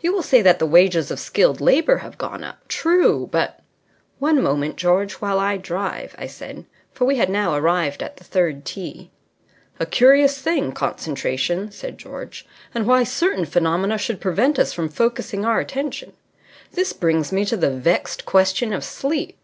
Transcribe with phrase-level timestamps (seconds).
[0.00, 2.58] You will say that the wages of skilled labour have gone up.
[2.66, 3.28] True.
[3.30, 3.60] But"
[4.18, 6.66] "One moment, George, while I drive," I said.
[6.92, 9.12] For we had now arrived at the third tee.
[9.78, 15.44] "A curious thing, concentration," said George, "and why certain phenomena should prevent us from focusing
[15.44, 16.14] our attention
[16.72, 19.38] This brings me to the vexed question of sleep.